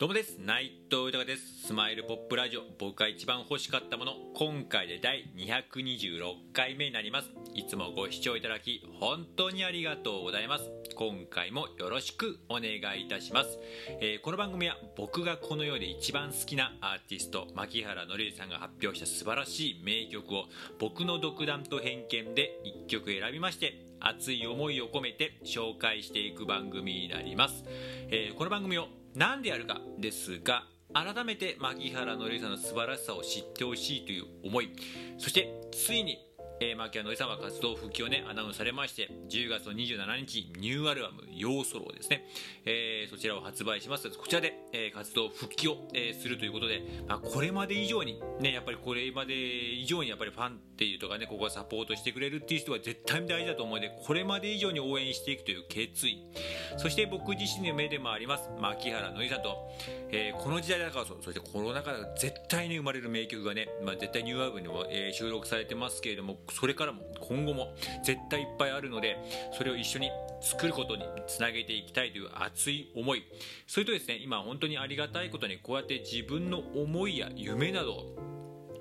[0.00, 0.38] どうもです。
[0.38, 1.66] 内藤豊です。
[1.66, 2.62] スマイルポップラジオ。
[2.78, 4.14] 僕が一番欲しかったもの。
[4.34, 7.28] 今回で第226回目になります。
[7.54, 10.70] いつもご視聴いただき本当にありがとうございます。
[10.94, 13.58] 今回もよろしくお願いいたします、
[14.00, 20.44] えー、この番組は僕がこの世で一番好きなアーティスト牧原紀之さんが発表した素晴らしい名曲を
[20.78, 27.64] 僕の独断と偏見で1曲選びまして熱い思いを込めて紹介していく番組になります、
[28.10, 34.70] えー、この番組を何でやるかですが改めて牧原のりさんの素晴らしさを知ってほしいという思い。
[35.18, 36.18] そしてついに
[36.62, 42.26] えー、牧谷のりさんは活動復帰をね、アナウンスされまして、10月の27日、ニューアルバム、ヨーソローですね、
[42.66, 44.10] えー、そちらを発売します。
[44.10, 56.26] こちらで、えー、活動復帰を、えー、するということで、まあ、これまで以上に、ね、やっぱりこれまで以上にやっぱりファンっていうとかね、ここはサポートしてくれるっていう人は絶対に大事だと思うので、これまで以上に応援していくという決意。
[56.76, 59.70] そして僕自身の目でもあります、牧原のりさんと、
[60.10, 69.16] えー、この時代だからそそしてコロナ禍で絶対に生まれる名曲がね、まあ、絶対ニューアルバムにも、えー、収録されてますけれども、それからも今後も絶対いっぱいあるので
[69.56, 73.24] それを一緒に作ることにつなげていきたいという熱い思い。
[73.66, 78.29] それとですね今本当にありがたいことにこうやって自分の思いや夢など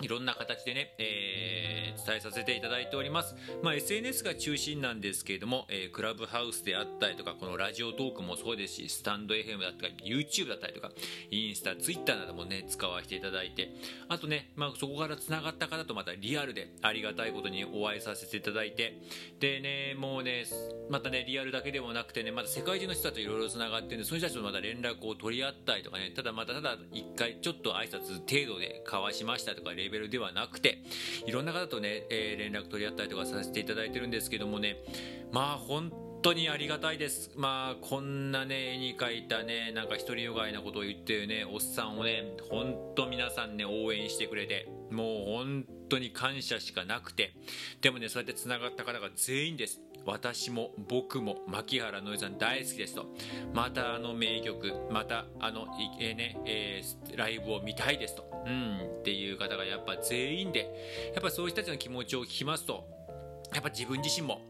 [0.00, 3.34] いろんな形でね、えー、伝えさせていただいております。
[3.62, 10.90] まあ、SNS が中心なんですけれども、えー、クラブハウスであったりとか、このラジオトークもそうですし、スタンド FM だったり、YouTube だったりとか、
[11.30, 13.70] インスタ、Twitter などもね、使わせていただいて、
[14.08, 18.98] あとね、まあ、そこから繋がった方とまたリアルでありがたいことにお会いさせていただいて、
[19.40, 20.44] でね、もうね、
[20.90, 30.82] またね、リアルだけでもなくてね、また世界中の人たちといろいろ繋がってるんで、その人たちとまた連絡を取り合ったりとかね、ただまたただ一回ちょっと挨拶程度で交わしましたとか、レベルではなくて
[31.26, 34.76] いろんな方とね、えー、連絡取り合ったりとかさせていただいてるんですけどもね
[35.32, 35.90] まあ本
[36.22, 37.30] 当にありがたいです。
[37.36, 47.34] まあ、こんなね、絵に描いたね、なんか独りよがいなことを言ってるね、おっさんをね、本当皆さんね、応援してくれて、もう本当に感謝しかなくて、
[47.80, 49.80] でもね、そうやって繋がった方が全員です。
[50.08, 53.06] 私も僕も牧原のりさん大好きですと
[53.52, 55.66] またあの名曲またあの、
[56.00, 62.84] えー、ねえー、ライブを見たいですと、うん、っていう方がやっぱ全員でやっぱそういう人たちの気持ちを聞きますと
[63.52, 64.40] やっぱ自分自身も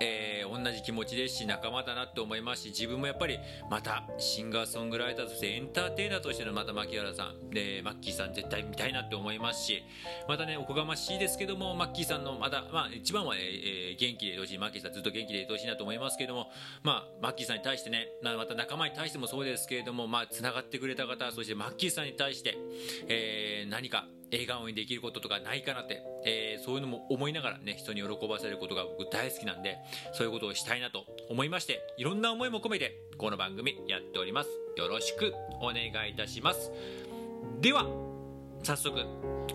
[0.00, 9.82] えー、同じ気持ちですし仲間だなって思いますし自分もやっぱりまたシンガーソングライターとしてエンターテイナーとしてのまた牧原さんでマッキーさん絶対見たいなって思いますし
[10.28, 14.58] またねおこがましいですけどもマッキーさんのまたまあ一番はね、えー、元気でいてほしい。
[14.58, 16.50] マッキーさんずっと元気でいてほしいなと思いますけども
[16.82, 22.56] まあマッキーさんに対してねまた仲間に対してもそうですけれどもまあがってくれた方そしてマッキーさんに対して、
[23.08, 29.78] えー、何か笑顔にできることとかないかなって、えー、そういうのも思いながらね、人に喜ばせることが僕大好きなんで、
[30.12, 34.50] そういうことをしたいなと思いまして、いろんな思いも込めて、この番組やっております。
[34.76, 36.70] よろしくお願いいたします。
[37.60, 37.86] では、
[38.62, 38.98] 早速、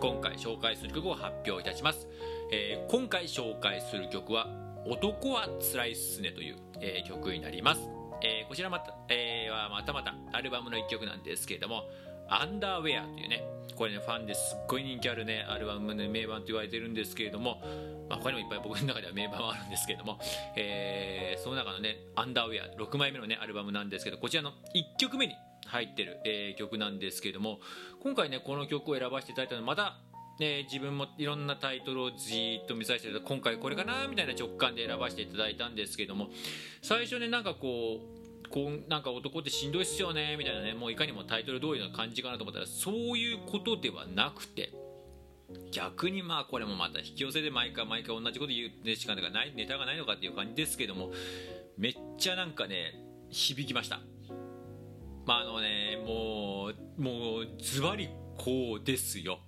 [0.00, 2.08] 今回紹介する曲を発表いたします。
[2.52, 4.48] えー、今回紹介する曲は、
[4.84, 7.80] 男はつらいっすねという、えー、曲になります。
[8.22, 11.84] え、こちらまた、えー、はまたまたアルバムの一曲なんですけれども、
[12.28, 13.44] アンダーウェアというね、
[13.76, 17.60] これね、ファンですっごい人気あるね、アルバムの名盤と言われてるんですけれども、
[18.08, 20.18] まあ、他にもいっぱい僕の中では名盤はあるんですけれども、
[20.56, 25.34] えー、その中のね、アンダーウェア、6枚目のね、アルバムなんですけど、こちらの1曲目に
[25.66, 27.60] 入ってる、えー、曲なんですけれども、
[28.02, 29.98] 今回ね、この曲を選ばせていただいたのは、また、
[30.38, 36.28] ね、自分もいろんなタイトルをじっと見させて今回これかなみたいな直感で選ばせていただいたんですけども
[36.82, 38.15] 最初ねなんかこう
[38.50, 44.72] こうなんか男ってしんどいっすよねみたいなねもういかにもタイトル通りの感じかなと思ったらそういうことではなくて
[45.70, 51.10] 逆にまあこれもまた引き寄せで毎回毎回同じこと言うしかないネタがないのかっていう感じですけども
[51.78, 52.94] めっちゃなんかね
[53.30, 54.00] 響きました。
[55.26, 58.08] まああのねもうもうズバリ
[58.38, 59.40] こうですよ。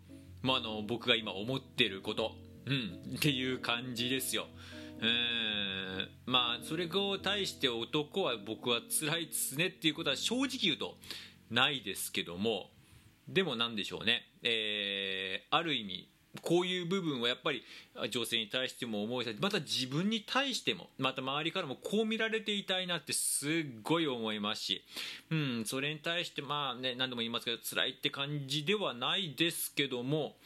[0.42, 2.32] まああの僕が今思ってること
[2.66, 4.46] うんっていう感じですよ。
[5.00, 10.96] うんまあそれを対して男は僕は辛いですねっていうことは正直言うと
[11.50, 12.70] ないですけども
[13.28, 16.08] でも何でしょうね、えー、ある意味
[16.42, 17.62] こういう部分はやっぱり
[18.10, 23.50] 女性に対しても思うしまた自分に対してもまた周りからもこう見られていたいなってすっ
[23.82, 24.82] ごい思いますし、
[25.30, 30.36] うん、それに対してまあね何度も言いますけど辛いって感じではないですけども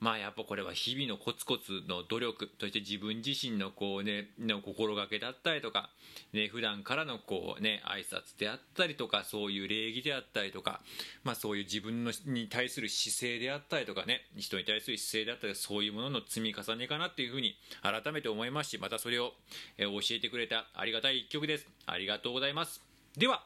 [0.00, 5.88] まあやっぱこれは日々のコツコツの努力そして自分自身のこうねの心がけだったりとか
[6.32, 10.80] ね普段からのこうね挨拶であったりとかそういう礼儀であったりとか
[11.22, 19.32] まあそういう自分のに対する姿勢であったりとかね人に対する姿勢であったりそういうものの積み重ねかなっていうふうに改めて思いますしまたそれを
[19.78, 21.66] 教えてくれたありがたい一曲です。
[21.86, 22.82] ありがとうございます。
[23.16, 23.44] では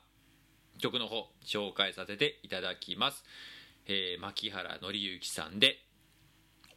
[0.78, 3.24] 曲の方紹介させていただきます、
[3.86, 5.82] えー、牧原紀之さんで「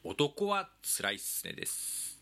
[0.03, 2.19] 男はつらいっすね」です。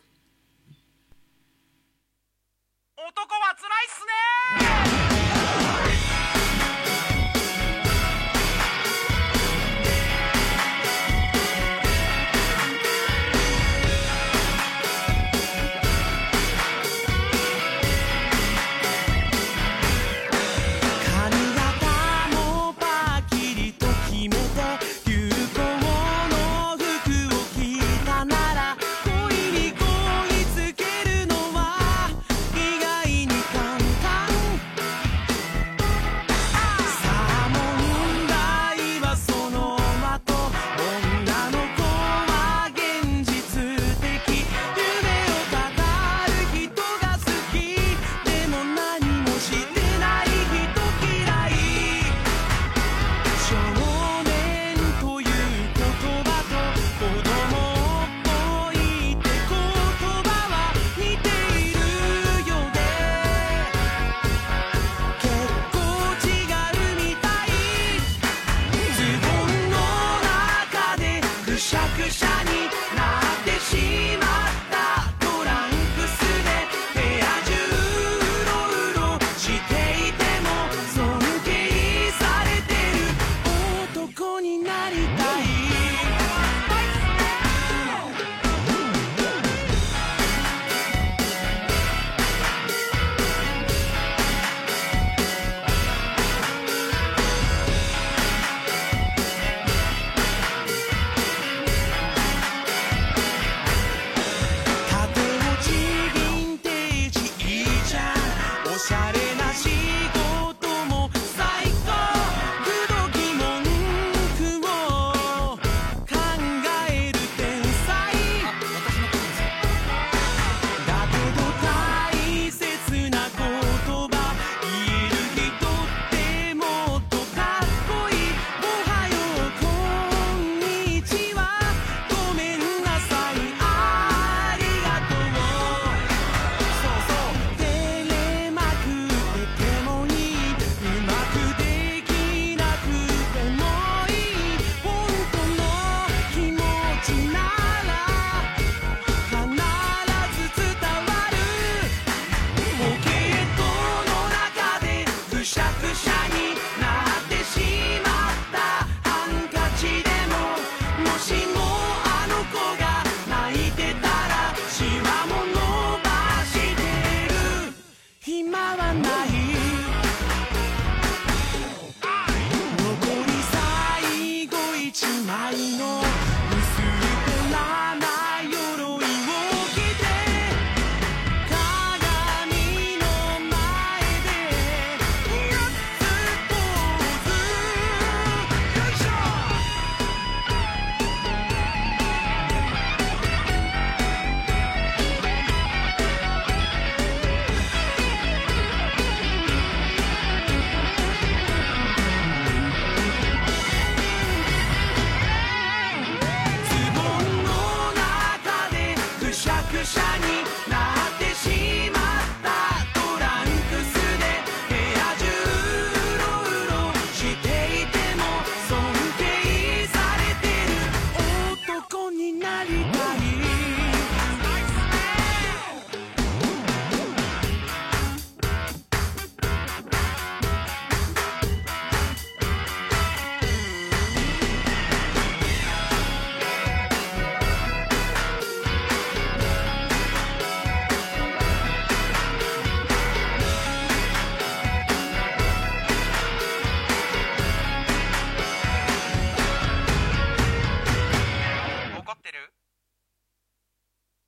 [2.98, 4.29] 男はつらいっすね